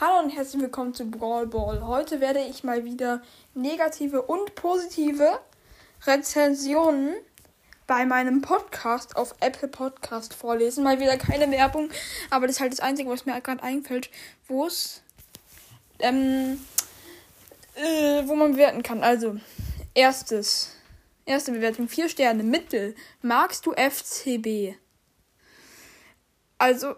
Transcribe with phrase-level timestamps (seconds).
[0.00, 1.84] Hallo und herzlich willkommen zu Brawl Ball.
[1.84, 3.20] Heute werde ich mal wieder
[3.54, 5.40] negative und positive
[6.06, 7.16] Rezensionen
[7.88, 10.84] bei meinem Podcast auf Apple Podcast vorlesen.
[10.84, 11.90] Mal wieder keine Werbung,
[12.30, 14.08] aber das ist halt das Einzige, was mir gerade einfällt,
[14.46, 15.02] wo es,
[15.98, 16.64] ähm,
[17.74, 19.02] äh, wo man bewerten kann.
[19.02, 19.36] Also,
[19.94, 20.76] erstes,
[21.26, 22.94] erste Bewertung, vier Sterne, Mittel.
[23.20, 24.76] Magst du FCB?
[26.56, 26.94] Also,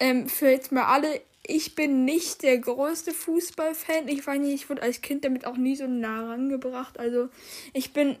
[0.00, 4.08] ähm, für jetzt mal alle ich bin nicht der größte Fußballfan.
[4.08, 6.98] Ich weiß nicht, ich wurde als Kind damit auch nie so nah rangebracht.
[6.98, 7.28] Also
[7.72, 8.16] ich bin,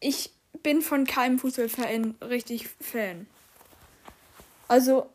[0.00, 3.26] ich bin von keinem Fußballverein richtig Fan.
[4.68, 5.06] Also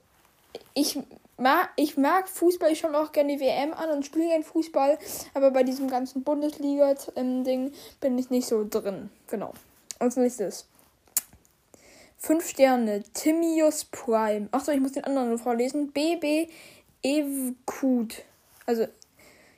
[0.73, 0.97] ich
[1.37, 4.97] mag, ich mag Fußball, ich schaue auch gerne die WM an und spiele gerne Fußball,
[5.35, 9.09] aber bei diesem ganzen Bundesliga-Ding bin ich nicht so drin.
[9.27, 9.53] Genau.
[9.99, 10.65] Als nächstes.
[12.17, 13.03] Fünf Sterne.
[13.13, 14.47] Timius Prime.
[14.51, 15.91] Achso, ich muss den anderen vorlesen.
[15.91, 16.49] BB
[17.05, 18.23] Evkut.
[18.65, 18.87] Also,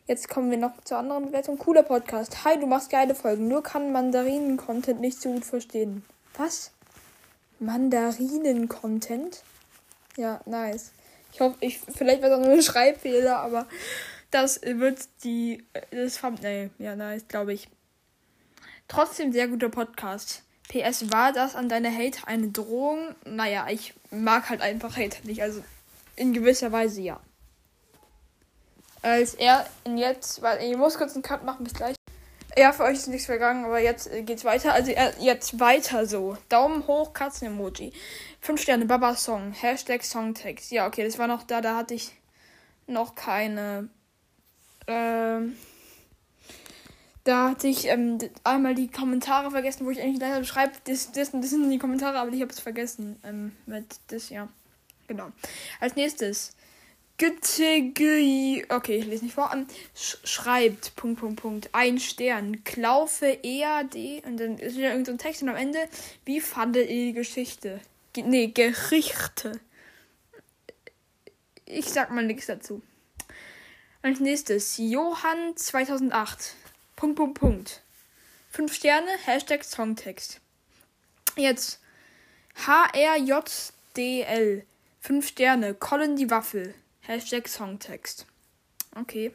[0.07, 1.59] jetzt kommen wir noch zur anderen Bewertung.
[1.59, 2.43] Cooler Podcast.
[2.43, 3.47] Hi, du machst geile Folgen.
[3.47, 6.03] Nur kann Mandarinen-Content nicht so gut verstehen.
[6.37, 6.71] Was?
[7.59, 9.43] Mandarinen-Content?
[10.17, 10.91] Ja, nice.
[11.31, 13.67] Ich hoffe, ich, vielleicht wird das nur ein Schreibfehler, aber
[14.31, 16.71] das wird die, das Thumbnail.
[16.79, 17.69] Ja, nice, glaube ich.
[18.87, 20.41] Trotzdem sehr guter Podcast.
[20.69, 23.13] PS, war das an deine Hate eine Drohung?
[23.23, 25.43] Naja, ich mag halt einfach Hate nicht.
[25.43, 25.63] Also
[26.15, 27.19] in gewisser Weise ja
[29.05, 31.95] als er jetzt, weil ich muss kurz einen Cut machen, bis gleich.
[32.57, 34.73] Ja, für euch ist nichts vergangen, aber jetzt äh, geht's weiter.
[34.73, 36.37] Also er, jetzt weiter so.
[36.49, 37.91] Daumen hoch, Katzen-Emoji.
[38.41, 39.51] 5 Sterne, Baba Song.
[39.51, 40.71] Hashtag Songtext.
[40.71, 42.13] Ja, okay, das war noch da, da hatte ich
[42.87, 43.89] noch keine.
[44.87, 45.55] Ähm,
[47.25, 51.31] da hatte ich ähm, einmal die Kommentare vergessen, wo ich eigentlich leider beschreibe, das, das,
[51.31, 53.19] das sind die Kommentare, aber ich habe es vergessen.
[53.23, 54.47] Ähm, mit das, ja.
[55.07, 55.29] Genau.
[55.79, 56.55] Als nächstes.
[57.17, 59.49] Okay, ich lese nicht vor.
[59.95, 60.97] Sch schreibt.
[60.97, 61.69] Punkt, Punkt, Punkt.
[61.71, 62.65] Ein Stern.
[62.65, 64.23] Klaufe EAD.
[64.25, 65.87] Und dann ist wieder irgendein so Text und am Ende.
[66.25, 67.79] Wie fandet ihr die Geschichte?
[68.11, 69.61] Ge nee, Gerichte.
[71.65, 72.81] Ich sag mal nichts dazu.
[74.01, 74.75] Als nächstes.
[74.77, 76.53] Johann 2008.
[76.97, 77.81] Punkt, Punkt, Punkt.
[78.49, 79.09] Fünf Sterne.
[79.25, 80.41] Hashtag Songtext.
[81.37, 81.79] Jetzt.
[82.65, 84.65] HRJDL.
[84.99, 85.75] Fünf Sterne.
[85.75, 86.75] Colin die Waffel.
[87.07, 88.25] Hashtag Songtext.
[88.95, 89.33] Okay.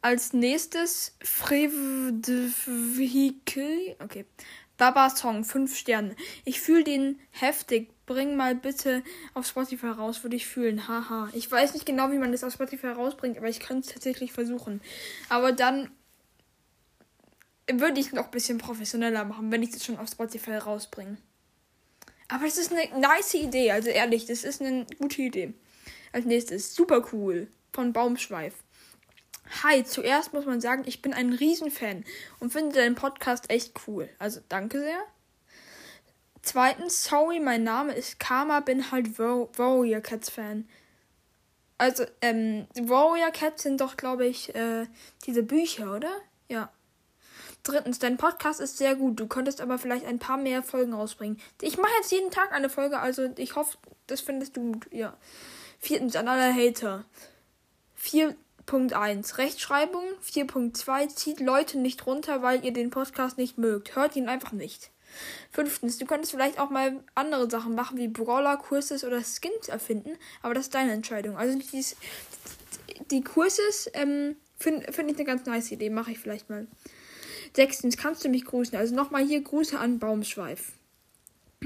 [0.00, 1.16] Als nächstes
[2.66, 3.96] Vehicle.
[4.02, 4.24] Okay.
[4.76, 6.16] Baba Song, 5 Sterne.
[6.44, 7.90] Ich fühle den heftig.
[8.06, 9.02] Bring mal bitte
[9.32, 10.88] auf Spotify raus, würde ich fühlen.
[10.88, 11.30] Haha.
[11.32, 14.32] Ich weiß nicht genau, wie man das auf Spotify rausbringt, aber ich kann es tatsächlich
[14.32, 14.82] versuchen.
[15.28, 15.90] Aber dann
[17.70, 21.16] würde ich noch ein bisschen professioneller machen, wenn ich das schon auf Spotify rausbringe.
[22.28, 25.54] Aber es ist eine nice Idee, also ehrlich, das ist eine gute Idee.
[26.14, 28.54] Als nächstes, super cool von Baumschweif.
[29.64, 32.04] Hi, zuerst muss man sagen, ich bin ein Riesenfan
[32.38, 34.08] und finde deinen Podcast echt cool.
[34.20, 35.00] Also danke sehr.
[36.40, 40.68] Zweitens, sorry, mein Name ist Karma, bin halt Warrior Cats Fan.
[41.78, 44.86] Also, ähm, Warrior Cats sind doch, glaube ich, äh,
[45.26, 46.12] diese Bücher, oder?
[46.48, 46.70] Ja.
[47.64, 49.18] Drittens, dein Podcast ist sehr gut.
[49.18, 51.40] Du könntest aber vielleicht ein paar mehr Folgen rausbringen.
[51.60, 54.86] Ich mache jetzt jeden Tag eine Folge, also ich hoffe, das findest du gut.
[54.92, 55.16] Ja.
[55.84, 57.04] Viertens an alle Hater.
[58.02, 60.04] 4.1 Rechtschreibung.
[60.24, 63.94] 4.2 zieht Leute nicht runter, weil ihr den Podcast nicht mögt.
[63.94, 64.90] Hört ihn einfach nicht.
[65.50, 70.16] Fünftens, du könntest vielleicht auch mal andere Sachen machen, wie Brawler, Kurses oder Skins erfinden,
[70.40, 71.36] aber das ist deine Entscheidung.
[71.36, 71.96] Also dies,
[73.10, 76.66] die Kurses ähm, finde find ich eine ganz nice Idee, mache ich vielleicht mal.
[77.54, 78.76] Sechstens, kannst du mich grüßen?
[78.76, 80.72] Also nochmal hier Grüße an Baumschweif.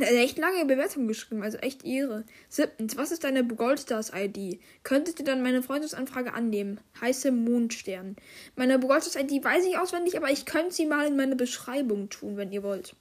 [0.01, 2.25] Eine echt lange Bewertung geschrieben, also echt Ehre.
[2.49, 4.61] Siebtens, was ist deine Goldstars-ID?
[4.85, 6.81] Könntest du dann meine Freundschaftsanfrage annehmen?
[7.01, 8.15] Heiße Mondstern.
[8.55, 12.53] Meine Goldstars-ID weiß ich auswendig, aber ich könnte sie mal in meine Beschreibung tun, wenn
[12.53, 12.95] ihr wollt.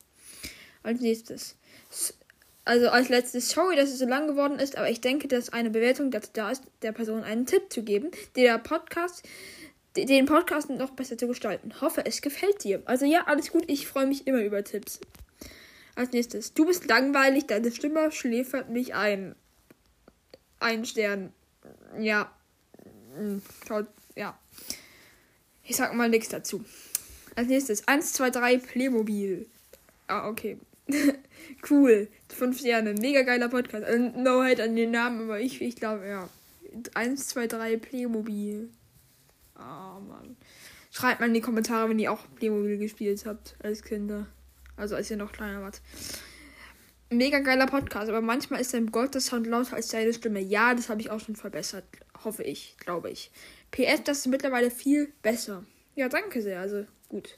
[0.82, 1.56] Als nächstes.
[2.66, 5.70] Also als letztes, sorry, dass es so lang geworden ist, aber ich denke, dass eine
[5.70, 9.24] Bewertung dazu da ist, der Person einen Tipp zu geben, der Podcast,
[9.96, 11.80] den Podcast noch besser zu gestalten.
[11.80, 12.82] Hoffe, es gefällt dir.
[12.86, 15.00] Also ja, alles gut, ich freue mich immer über Tipps.
[15.98, 16.54] Als nächstes.
[16.54, 19.36] Du bist langweilig, deine Stimme schläfert mich ein.
[20.60, 21.34] Ein Stern.
[22.00, 22.32] Ja.
[23.16, 23.42] Hm,
[24.16, 24.38] ja.
[25.64, 26.64] Ich sag mal nichts dazu.
[27.36, 27.88] Als nächstes.
[27.88, 29.48] 1, 2, 3, Playmobil.
[30.06, 30.60] Ah, okay.
[31.72, 32.08] cool.
[32.30, 32.94] Fünf Sterne.
[32.94, 33.84] Mega geiler Podcast.
[33.84, 36.30] Also, no hate an den Namen, aber ich, ich glaube, ja.
[36.94, 38.70] 1, 2, 3, Playmobil.
[39.56, 40.38] Oh, Mann.
[40.92, 44.28] Schreibt mal in die Kommentare, wenn ihr auch Playmobil gespielt habt als Kinder.
[44.78, 45.82] Also als ihr noch kleiner wart.
[47.10, 50.40] Mega geiler Podcast, aber manchmal ist dein Gottes Sound lauter als deine Stimme.
[50.40, 51.86] Ja, das habe ich auch schon verbessert.
[52.24, 53.32] hoffe ich, glaube ich.
[53.72, 55.66] PS, das ist mittlerweile viel besser.
[55.96, 56.60] Ja, danke sehr.
[56.60, 57.38] Also gut.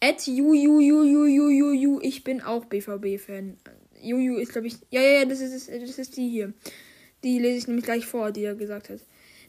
[0.00, 3.58] At Jujujujujuju, ich bin auch BVB-Fan.
[4.00, 4.76] Juju ist, glaube ich.
[4.90, 6.52] Ja, ja, ja, das ist, das ist die hier.
[7.24, 9.00] Die lese ich nämlich gleich vor, die er gesagt hat.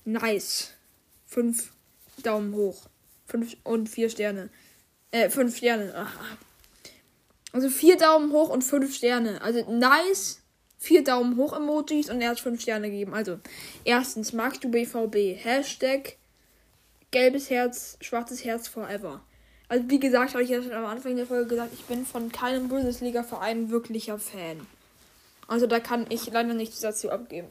[0.05, 0.73] Nice.
[1.25, 1.71] Fünf
[2.23, 2.87] Daumen hoch.
[3.25, 4.49] Fünf und vier Sterne.
[5.11, 5.93] Äh, fünf Sterne.
[5.93, 6.37] Aha.
[7.55, 9.41] Also vier Daumen hoch und fünf Sterne.
[9.41, 10.41] Also nice.
[10.77, 13.13] Vier Daumen hoch Emojis und er hat fünf Sterne gegeben.
[13.13, 13.39] Also,
[13.85, 15.41] erstens, magst du BVB?
[15.41, 16.17] Hashtag
[17.11, 19.21] gelbes Herz, schwarzes Herz forever.
[19.69, 22.29] Also wie gesagt, habe ich ja schon am Anfang der Folge gesagt, ich bin von
[22.29, 24.67] keinem Bundesliga-Verein wirklicher Fan.
[25.47, 27.47] Also da kann ich leider nichts dazu abgeben.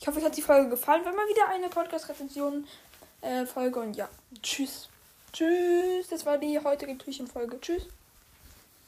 [0.00, 1.04] ich hoffe, euch hat die Folge gefallen.
[1.04, 3.78] Wenn mal wieder eine Podcast-Rezension-Folge.
[3.78, 4.08] Äh, und ja,
[4.42, 4.88] tschüss.
[5.32, 6.08] Tschüss.
[6.10, 7.60] Das war die heutige Küchenfolge.
[7.60, 7.86] Tschüss.